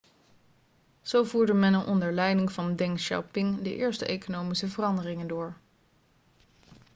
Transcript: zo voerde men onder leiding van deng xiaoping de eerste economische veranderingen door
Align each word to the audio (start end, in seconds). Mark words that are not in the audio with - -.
zo 1.01 1.23
voerde 1.23 1.53
men 1.53 1.75
onder 1.75 2.11
leiding 2.13 2.51
van 2.51 2.75
deng 2.75 2.95
xiaoping 2.99 3.61
de 3.63 3.75
eerste 3.75 4.05
economische 4.05 4.67
veranderingen 4.67 5.27
door 5.27 5.57